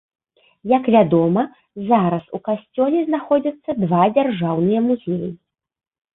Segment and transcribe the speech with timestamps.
[0.77, 1.43] Як вядома,
[1.91, 5.31] зараз у касцёле знаходзяцца два дзяржаўныя музеі.